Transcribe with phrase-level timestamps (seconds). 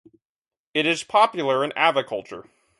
[0.73, 2.49] It is popular in aviculture.